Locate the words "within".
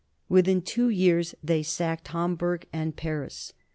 0.29-0.63